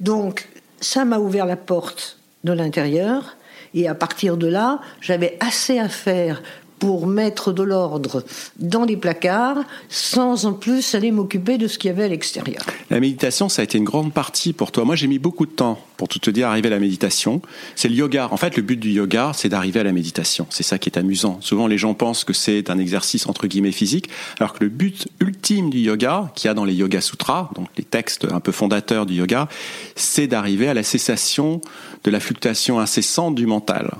[0.00, 0.48] Donc,
[0.80, 3.36] ça m'a ouvert la porte de l'intérieur.
[3.74, 6.42] Et à partir de là, j'avais assez à faire
[6.78, 8.24] pour mettre de l'ordre
[8.58, 12.62] dans les placards sans en plus aller m'occuper de ce qu'il y avait à l'extérieur.
[12.90, 14.84] La méditation, ça a été une grande partie pour toi.
[14.84, 17.40] Moi, j'ai mis beaucoup de temps pour tout te dire arriver à la méditation.
[17.74, 18.28] C'est le yoga.
[18.30, 20.46] En fait, le but du yoga, c'est d'arriver à la méditation.
[20.50, 21.38] C'est ça qui est amusant.
[21.40, 24.08] Souvent, les gens pensent que c'est un exercice entre guillemets physique,
[24.38, 27.68] alors que le but ultime du yoga, qu'il y a dans les Yoga Sutras, donc
[27.76, 29.48] les textes un peu fondateurs du yoga,
[29.94, 31.60] c'est d'arriver à la cessation
[32.04, 33.90] de la fluctuation incessante du mental.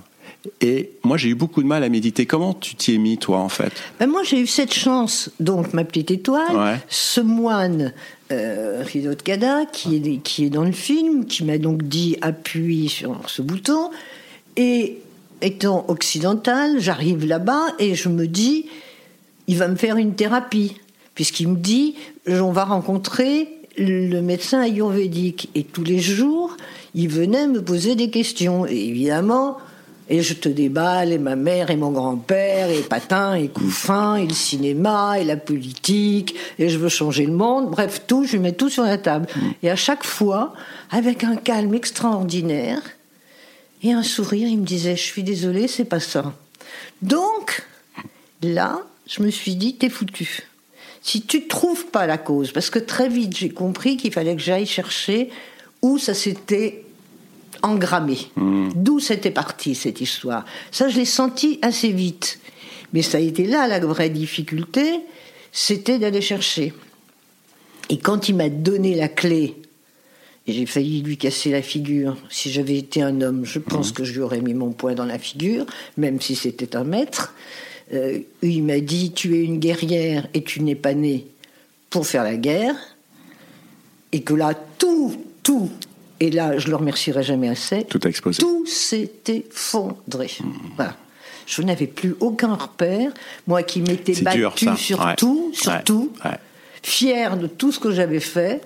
[0.60, 2.26] Et moi, j'ai eu beaucoup de mal à méditer.
[2.26, 5.72] Comment tu t'y es mis, toi, en fait ben Moi, j'ai eu cette chance, donc,
[5.72, 7.92] ma petite étoile, ce moine,
[8.32, 12.88] euh, Rido Kada, qui est, qui est dans le film, qui m'a donc dit appuie
[12.88, 13.90] sur ce bouton.
[14.56, 14.98] Et
[15.42, 18.66] étant occidental, j'arrive là-bas et je me dis,
[19.46, 20.76] il va me faire une thérapie.
[21.14, 21.94] Puisqu'il me dit,
[22.26, 25.48] on va rencontrer le médecin ayurvédique.
[25.54, 26.56] Et tous les jours,
[26.94, 28.66] il venait me poser des questions.
[28.66, 29.58] Et évidemment,
[30.08, 34.26] et je te déballe, et ma mère, et mon grand-père, et Patin, et Couffin, et
[34.26, 37.70] le cinéma, et la politique, et je veux changer le monde.
[37.70, 39.26] Bref, tout, je mets tout sur la table.
[39.34, 39.40] Mm.
[39.64, 40.54] Et à chaque fois,
[40.90, 42.80] avec un calme extraordinaire,
[43.82, 46.32] et un sourire, il me disait, je suis désolé, c'est pas ça.
[47.02, 47.66] Donc,
[48.42, 50.44] là, je me suis dit, t'es foutu.
[51.02, 54.42] Si tu trouves pas la cause, parce que très vite, j'ai compris qu'il fallait que
[54.42, 55.30] j'aille chercher
[55.82, 56.85] où ça s'était
[57.62, 58.18] engrammé.
[58.36, 58.68] Hmm.
[58.74, 60.44] D'où c'était parti cette histoire?
[60.70, 62.38] Ça, je l'ai senti assez vite.
[62.92, 65.00] Mais ça a été là la vraie difficulté,
[65.52, 66.72] c'était d'aller chercher.
[67.90, 69.56] Et quand il m'a donné la clé,
[70.46, 73.94] et j'ai failli lui casser la figure, si j'avais été un homme, je pense hmm.
[73.94, 75.66] que je lui aurais mis mon poing dans la figure,
[75.96, 77.34] même si c'était un maître.
[77.92, 81.26] Euh, il m'a dit Tu es une guerrière et tu n'es pas née
[81.90, 82.74] pour faire la guerre.
[84.12, 85.70] Et que là, tout, tout
[86.20, 87.84] et là, je le remercierai jamais assez.
[87.84, 88.38] Tout a explosé.
[88.38, 90.30] Tout s'est effondré.
[90.40, 90.52] Mmh.
[90.76, 90.96] Voilà.
[91.46, 93.12] Je n'avais plus aucun repère.
[93.46, 96.12] Moi qui m'étais battu sur tout, sur tout,
[96.82, 98.62] fier de tout ce que j'avais fait.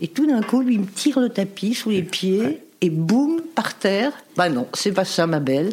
[0.00, 3.74] Et tout d'un coup, lui me tire le tapis sous les pieds et boum, par
[3.74, 4.12] terre.
[4.36, 5.72] Bah non, c'est pas ça, ma belle.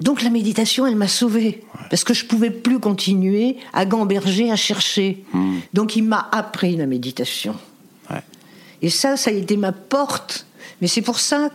[0.00, 1.62] Donc la méditation, elle m'a sauvée.
[1.90, 5.22] Parce que je pouvais plus continuer à gamberger, à chercher.
[5.32, 5.58] Mmh.
[5.72, 7.54] Donc il m'a appris la méditation.
[8.84, 10.44] Et ça, ça a été ma porte.
[10.82, 11.48] Mais c'est pour ça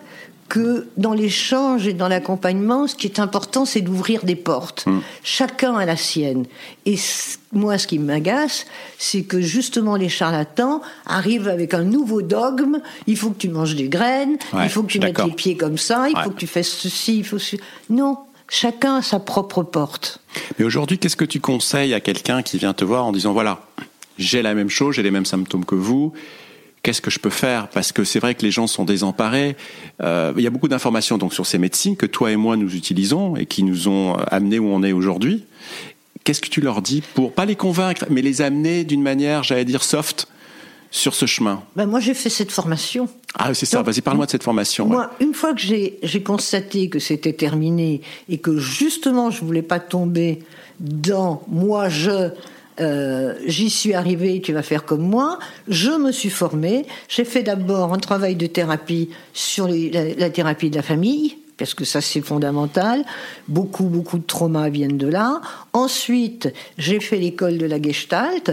[0.49, 4.87] que dans l'échange et dans l'accompagnement, ce qui est important, c'est d'ouvrir des portes.
[4.87, 5.01] Hmm.
[5.23, 6.47] Chacun a la sienne.
[6.87, 6.95] Et
[7.53, 8.65] moi, ce qui m'agace,
[8.97, 12.79] c'est que justement les charlatans arrivent avec un nouveau dogme.
[13.05, 15.77] Il faut que tu manges des graines, il faut que tu mettes les pieds comme
[15.77, 17.37] ça, il faut que tu fasses ceci, il faut...
[17.91, 18.17] Non,
[18.49, 20.19] chacun a sa propre porte.
[20.57, 23.67] Mais aujourd'hui, qu'est-ce que tu conseilles à quelqu'un qui vient te voir en disant, voilà,
[24.17, 26.11] j'ai la même chose, j'ai les mêmes symptômes que vous,
[26.83, 27.69] qu'est-ce que je peux faire?
[27.69, 29.55] Parce que c'est vrai que les gens sont désemparés.
[30.01, 32.75] Euh, il y a beaucoup d'informations donc sur ces médecines que toi et moi nous
[32.75, 35.45] utilisons et qui nous ont amenés où on est aujourd'hui.
[36.23, 39.65] Qu'est-ce que tu leur dis pour pas les convaincre, mais les amener d'une manière, j'allais
[39.65, 40.27] dire soft,
[40.91, 41.63] sur ce chemin?
[41.75, 43.07] Ben Moi, j'ai fait cette formation.
[43.35, 43.81] Ah, c'est ça.
[43.81, 44.87] Vas-y, parle-moi de cette formation.
[44.87, 49.79] Moi, une fois que j'ai constaté que c'était terminé et que justement, je voulais pas
[49.79, 50.39] tomber
[50.79, 52.31] dans moi, je
[52.79, 55.39] euh, j'y suis arrivée, tu vas faire comme moi.
[55.67, 56.85] Je me suis formée.
[57.07, 61.85] J'ai fait d'abord un travail de thérapie sur la, thérapie de la famille, parce que
[61.85, 63.03] ça c'est fondamental.
[63.47, 65.41] Beaucoup, beaucoup de traumas viennent de là.
[65.73, 68.51] Ensuite, j'ai fait l'école de la Gestalt.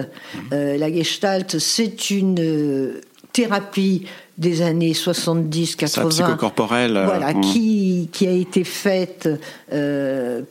[0.52, 3.00] Euh, la Gestalt, c'est une euh,
[3.36, 4.06] thérapie
[4.38, 6.08] des années 70-80.
[6.08, 7.02] psychocorporelle.
[7.04, 7.40] Voilà, hmm.
[7.42, 9.28] qui, qui a été faite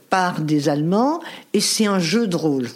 [0.09, 1.19] par des Allemands,
[1.53, 2.67] et c'est un jeu de rôle.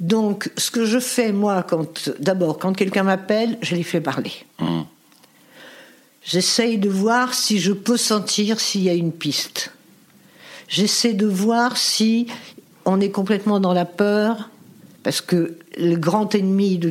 [0.00, 4.32] Donc, ce que je fais, moi, quand, d'abord, quand quelqu'un m'appelle, je les fais parler.
[4.58, 4.80] Mmh.
[6.22, 9.72] J'essaye de voir si je peux sentir s'il y a une piste.
[10.68, 12.26] J'essaie de voir si
[12.84, 14.48] on est complètement dans la peur,
[15.02, 16.90] parce que le grand ennemi de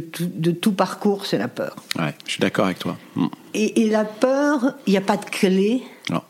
[0.51, 1.75] tout, parcours, c'est la peur.
[1.97, 2.97] Ouais, je suis d'accord avec toi.
[3.15, 3.27] Mmh.
[3.53, 5.83] Et, et, la peur, il n'y a pas de clé.
[6.09, 6.21] Non.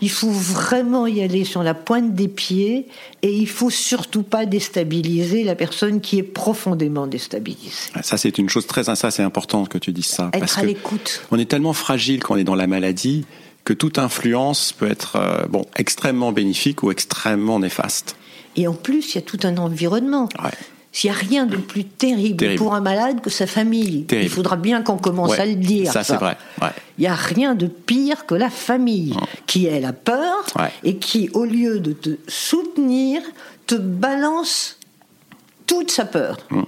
[0.00, 2.88] Il faut vraiment y aller sur la pointe des pieds
[3.22, 7.90] et il faut surtout pas déstabiliser la personne qui est profondément déstabilisée.
[8.02, 10.30] Ça, c'est une chose très, ça, c'est important que tu dises ça.
[10.32, 11.22] Être parce à l'écoute.
[11.30, 13.24] On est tellement fragile quand on est dans la maladie
[13.64, 18.16] que toute influence peut être, euh, bon, extrêmement bénéfique ou extrêmement néfaste.
[18.56, 20.28] Et en plus, il y a tout un environnement.
[20.96, 22.58] S'il n'y a rien de plus terrible, Terrible.
[22.58, 24.04] pour un malade que sa famille.
[24.04, 24.26] Terrible.
[24.26, 25.90] Il faudra bien qu'on commence Ouais, à le dire.
[25.92, 26.68] ça, c'est vrai, ouais.
[26.98, 29.16] Il n'y a rien de pire que la famille
[29.48, 30.70] qui est la peur Ouais.
[30.84, 33.20] et qui, au lieu de te soutenir,
[33.66, 34.78] te balance
[35.66, 36.36] toute sa peur.
[36.50, 36.62] Mm.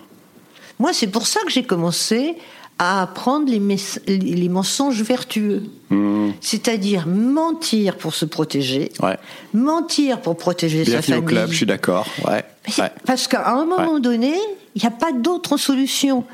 [0.80, 2.34] Moi, c'est pour ça que j'ai commencé
[2.78, 5.62] à apprendre les, mensonges vertueux.
[5.90, 6.30] Mm.
[6.40, 9.16] C'est-à-dire mentir pour se protéger, Ouais.
[9.54, 11.26] mentir pour protéger sa Bienvenue au famille.
[11.28, 12.06] club, je suis d'accord.
[12.26, 12.44] Ouais.
[12.78, 12.90] Ouais.
[13.04, 14.34] Parce qu'à un moment donné,
[14.74, 16.24] il n'y a pas d'autre solution.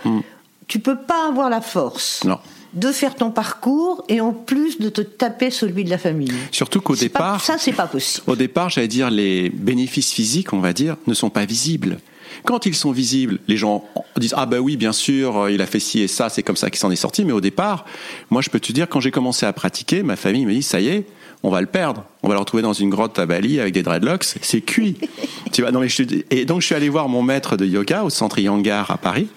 [0.68, 2.22] Tu peux pas avoir la force.
[2.24, 2.38] Non.
[2.74, 6.32] de faire ton parcours et en plus de te taper celui de la famille.
[6.50, 8.24] Surtout qu'au pas- départ, ça, c'est pas possible.
[8.30, 11.98] Au départ, j'allais dire, les bénéfices physiques, on va dire, ne sont pas visibles.
[12.44, 13.84] Quand ils sont visibles, les gens
[14.16, 16.56] disent ah bah oui bien sûr euh, il a fait ci et ça c'est comme
[16.56, 17.84] ça qu'il s'en est sorti mais au départ
[18.30, 20.80] moi je peux te dire quand j'ai commencé à pratiquer ma famille me dit ça
[20.80, 21.06] y est
[21.42, 23.83] on va le perdre on va le retrouver dans une grotte à Bali avec des
[23.83, 24.96] dreadlocks c'est cuit
[25.52, 28.05] tu vois non mais je et donc je suis allé voir mon maître de yoga
[28.05, 29.28] au centre Yangar à Paris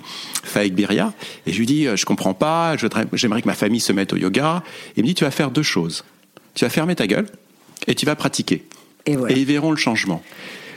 [0.43, 1.13] Faik Biria
[1.45, 2.75] et je lui dis euh, je comprends pas
[3.13, 5.51] j'aimerais que ma famille se mette au yoga et il me dit tu vas faire
[5.51, 6.03] deux choses
[6.53, 7.27] tu vas fermer ta gueule
[7.87, 8.63] et tu vas pratiquer
[9.05, 9.35] Et voilà.
[9.35, 10.23] ils verront le changement.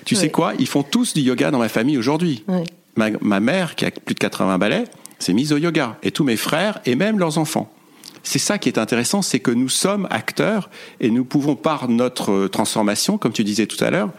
[0.05, 0.53] Tu sais quoi?
[0.59, 2.45] Ils font tous du yoga dans ma famille aujourd'hui.
[2.49, 2.64] Ouais.
[2.97, 4.85] Ma, ma mère, qui a plus de 80 balais,
[5.19, 5.97] s'est mise au yoga.
[6.03, 7.71] Et tous mes frères, et même leurs enfants.
[8.29, 10.69] C'est ça qui est intéressant, c'est que nous sommes acteurs
[11.01, 14.11] et nous pouvons, par notre euh, transformation, comme tu disais tout à l'heure,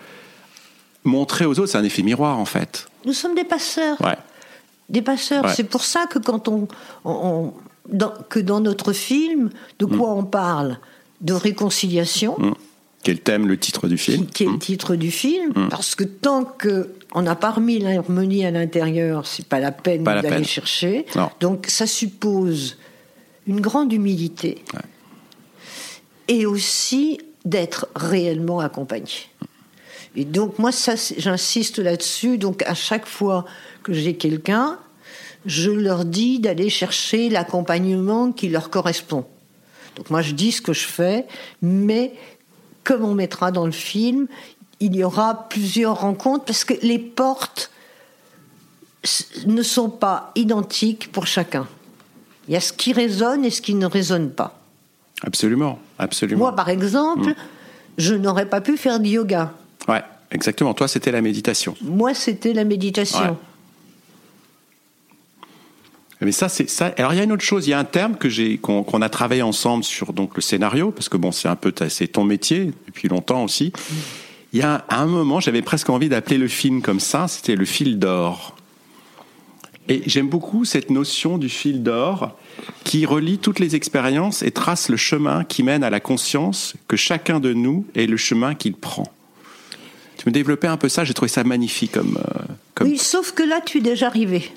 [1.04, 1.68] montrer aux autres.
[1.72, 2.88] C'est un effet miroir, en fait.
[3.06, 4.02] Nous sommes des passeurs.
[4.02, 4.18] Ouais.
[4.90, 5.46] Des passeurs.
[5.46, 5.54] Ouais.
[5.56, 6.68] C'est pour ça que quand on,
[7.06, 7.54] on- on-
[7.88, 9.98] dans, que dans notre film, de Mm.
[9.98, 10.80] quoi on parle?
[11.22, 12.36] De réconciliation,
[13.04, 15.70] Quel thème, le titre du film qui est le titre du film, Mm.
[15.70, 20.04] parce que tant que on n'a pas remis l'harmonie à l'intérieur, c'est pas la peine
[20.04, 21.06] d'aller chercher.
[21.16, 21.30] Non.
[21.40, 22.78] Donc ça suppose
[23.50, 24.64] une grande humilité
[26.28, 29.28] et aussi d'être réellement accompagné.
[30.16, 32.38] Et donc moi, ça, j'insiste là-dessus.
[32.38, 33.46] Donc à chaque fois
[33.82, 34.78] que j'ai quelqu'un,
[35.48, 39.26] je leur dis d'aller chercher l'accompagnement qui leur correspond.
[39.96, 41.26] Donc moi, je dis ce que je fais,
[41.64, 42.14] mais
[42.84, 44.28] comme on mettra dans le film,
[44.80, 47.72] il y aura plusieurs rencontres parce que les portes
[49.48, 51.68] ne sont pas identiques pour chacun.
[52.50, 54.60] Il y a ce qui résonne et ce qui ne résonne pas.
[55.22, 56.40] Absolument, absolument.
[56.40, 57.34] Moi, par exemple,
[57.98, 59.54] je n'aurais pas pu faire du yoga.
[59.88, 60.74] Ouais, exactement.
[60.74, 61.76] Toi, c'était la méditation.
[61.82, 63.20] Moi, c'était la méditation.
[63.20, 63.34] Ouais.
[66.22, 66.92] Mais ça, c'est ça.
[66.98, 67.68] Alors, il y a une autre chose.
[67.68, 70.42] Il y a un terme que j'ai, qu'on qu'on a travaillé ensemble sur donc le
[70.42, 73.72] scénario, parce que bon, c'est un peu, ta- c'est ton métier depuis longtemps aussi.
[74.52, 77.28] Il y a un, à un moment, j'avais presque envie d'appeler le film comme ça.
[77.30, 78.56] C'était le fil d'or.
[79.90, 82.38] Et j'aime beaucoup cette notion du fil d'or
[82.84, 86.96] qui relie toutes les expériences et trace le chemin qui mène à la conscience que
[86.96, 89.12] chacun de nous est le chemin qu'il prend.
[90.18, 92.42] Tu me développais un peu ça, j'ai trouvé ça magnifique comme, euh,
[92.76, 94.52] comme Oui, sauf que là, tu es déjà arrivé.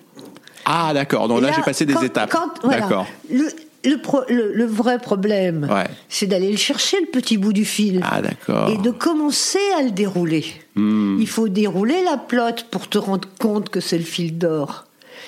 [0.66, 1.28] ah, d'accord.
[1.28, 2.30] Donc là, Là, j'ai passé des quand- étapes.
[2.30, 2.80] quand- voilà.
[2.80, 3.06] D'accord.
[3.30, 3.48] Le,
[3.84, 5.86] le, pro- le- le vrai problème, Ouais.
[6.08, 8.00] c'est d'aller le chercher, le petit bout du fil.
[8.04, 8.68] Ah, d'accord.
[8.70, 10.44] Et de commencer à le dérouler.
[10.74, 11.16] Hmm.
[11.20, 14.84] Il faut dérouler la plotte pour te rendre compte que c'est le fil d'or.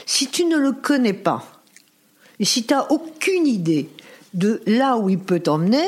[0.06, 1.44] Si tu ne le connais pas,
[2.40, 3.88] et si tu n'as aucune idée
[4.34, 5.84] de là où il peut t'emmener,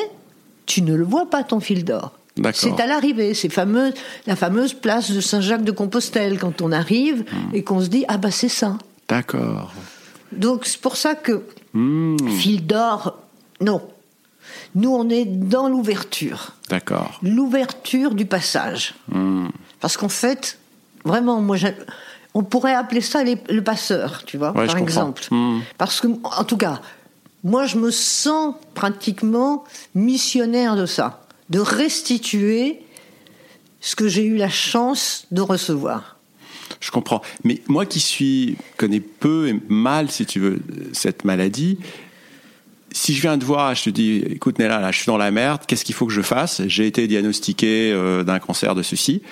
[0.66, 2.12] tu ne le vois pas ton fil d'or.
[2.52, 3.94] C'est à l'arrivée, c'est fameux,
[4.26, 7.54] la fameuse place de Saint-Jacques-de-Compostelle, quand on arrive Hmm.
[7.54, 8.76] et qu'on se dit Ah bah c'est ça.
[9.08, 9.72] D'accord.
[10.32, 13.18] Donc c'est pour ça que Hmm, fil d'or,
[13.60, 13.82] non.
[14.74, 16.52] Nous, on est dans l'ouverture.
[16.70, 17.18] D'accord.
[17.22, 18.94] L'ouverture du passage.
[19.08, 19.48] Hmm.
[19.80, 20.58] Parce qu'en fait,
[21.04, 21.56] vraiment, moi,
[22.38, 25.22] on pourrait appeler ça les- le passeur, tu vois, Ouais, par exemple.
[25.30, 25.60] Hmm.
[25.78, 26.82] Parce que, en tout cas,
[27.42, 32.80] moi, je me sens pratiquement missionnaire de ça, de restituer
[33.80, 36.16] ce que j'ai eu la chance de recevoir.
[36.80, 37.22] Je comprends.
[37.44, 40.58] Mais moi qui suis connais peu et mal, si tu veux,
[40.92, 41.78] cette maladie,
[42.92, 45.30] si je viens te voir, je te dis, écoute Nella, là, je suis dans la
[45.30, 45.62] merde.
[45.66, 46.62] Qu'est-ce qu'il faut que je fasse?
[46.66, 49.22] J'ai été diagnostiqué euh, d'un cancer de ceci.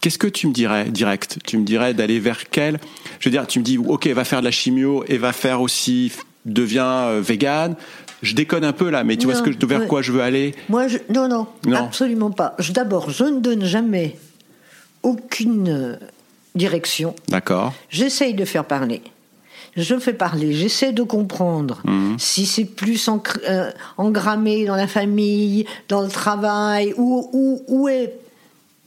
[0.00, 1.38] Qu'est-ce que tu me dirais direct?
[1.44, 2.78] Tu me dirais d'aller vers quel?
[3.18, 5.60] Je veux dire, tu me dis, ok, va faire de la chimio et va faire
[5.60, 6.12] aussi,
[6.46, 7.74] deviens euh, vegan.
[8.22, 9.86] Je déconne un peu là, mais tu vois ce que, vers ouais.
[9.86, 10.54] quoi je veux aller?
[10.68, 11.84] Moi, je- non, non, Non.
[11.84, 12.56] absolument pas.
[12.70, 14.16] D'abord, je ne donne jamais
[15.02, 15.96] aucune euh,
[16.54, 17.14] direction.
[17.28, 17.72] D'accord.
[17.90, 19.02] J'essaye de faire parler.
[19.76, 22.16] Je fais parler, j'essaie de comprendre Mhm.
[22.18, 27.88] si c'est plus ancr- euh, engrammé dans la famille, dans le travail, où, où, où
[27.88, 28.14] est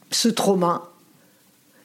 [0.10, 0.90] ce trauma.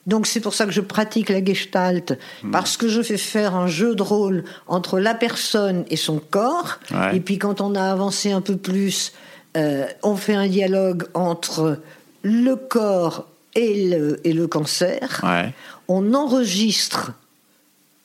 [0.07, 2.51] Donc c'est pour ça que je pratique la gestalt, Mhm.
[2.51, 6.79] parce que je fais faire un jeu de rôle entre la personne et son corps.
[6.91, 7.17] Ouais.
[7.17, 9.11] Et puis quand on a avancé un peu plus,
[9.57, 11.79] euh, on fait un dialogue entre
[12.23, 15.21] le corps et le, et le cancer.
[15.23, 15.53] Ouais.
[15.87, 17.11] On enregistre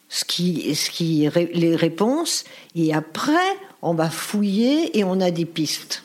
[0.08, 3.32] ce qui, ce qui, les réponses et après,
[3.80, 6.02] on va fouiller et on a des pistes.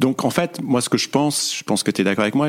[0.00, 2.34] Donc en fait, moi ce que je pense, je pense que tu es d'accord avec
[2.34, 2.48] moi,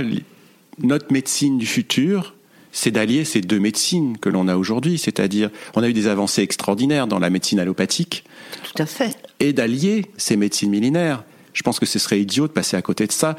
[0.80, 2.35] notre médecine du futur,
[2.76, 6.42] c'est d'allier ces deux médecines que l'on a aujourd'hui, c'est-à-dire on a eu des avancées
[6.42, 8.26] extraordinaires dans la médecine allopathique.
[8.64, 9.18] Tout à fait.
[9.40, 11.24] Et d'allier ces médecines millénaires.
[11.54, 13.38] Je pense que ce serait idiot de passer à côté de ça.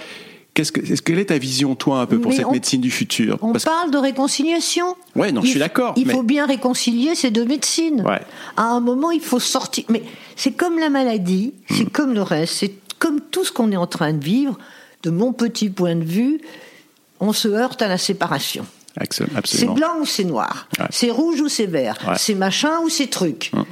[0.55, 3.38] Qu'est-ce que, quelle est ta vision, toi, un peu, pour cette médecine du futur?
[3.42, 4.96] On parle de réconciliation.
[5.14, 5.92] Ouais, non, je suis d'accord.
[5.99, 8.01] Il faut bien réconcilier ces deux médecines.
[8.07, 8.22] Ouais.
[8.57, 9.85] À un moment, il faut sortir.
[9.90, 10.03] Mais
[10.35, 11.90] c'est comme la maladie, c'est hmm.
[11.90, 14.59] comme le reste, c'est comme tout ce qu'on est en train de vivre.
[15.03, 16.40] De mon petit point de vue,
[17.20, 18.64] on se heurte à la séparation.
[19.44, 20.68] C'est blanc ou c'est noir?
[20.90, 21.98] C'est rouge ou c'est vert?
[22.16, 23.50] C'est machin ou c'est truc?
[23.52, 23.62] Hmm.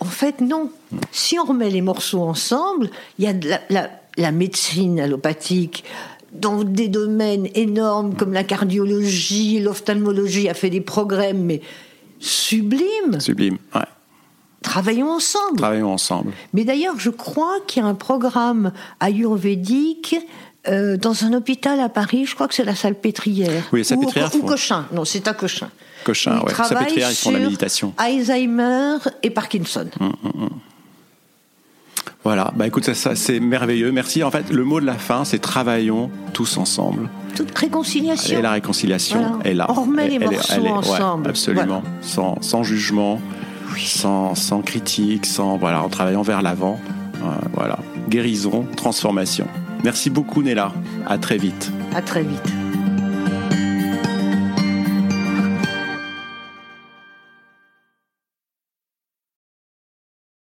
[0.00, 0.70] En fait, non.
[1.12, 5.84] Si on remet les morceaux ensemble, il y a de la, la médecine allopathique,
[6.32, 11.60] dans des domaines énormes comme la cardiologie, l'ophtalmologie a fait des progrès, mais
[12.18, 13.20] sublimes.
[13.20, 13.82] Sublime, ouais.
[14.62, 15.58] Travaillons ensemble.
[15.58, 16.32] Travaillons ensemble.
[16.52, 20.16] Mais d'ailleurs, je crois qu'il y a un programme ayurvédique
[20.68, 23.64] euh, dans un hôpital à Paris, je crois que c'est la Salpêtrière.
[23.72, 24.30] Oui, Salpêtrière.
[24.34, 25.68] Ou, ou Cochin, non, c'est à Cochin.
[26.04, 26.52] Cochin, oui.
[26.54, 27.94] Salpêtrière, ils font la méditation.
[27.98, 29.88] Alzheimer et Parkinson.
[30.00, 30.50] Hum, hum, hum.
[32.24, 33.90] Voilà, bah écoute, ça, c'est merveilleux.
[33.90, 34.22] Merci.
[34.22, 37.08] En fait, le mot de la fin, c'est travaillons tous ensemble.
[37.34, 38.38] Toute réconciliation.
[38.38, 39.66] Et la réconciliation est là.
[39.68, 41.28] On remet les morceaux ensemble.
[41.28, 43.20] absolument, sans, sans, jugement,
[43.76, 46.78] sans, sans, critique, sans voilà, en travaillant vers l'avant.
[47.16, 49.48] Euh, voilà, guérison, transformation.
[49.84, 50.72] Merci beaucoup, Nella.
[51.06, 51.72] À très vite.
[51.94, 52.71] À très vite.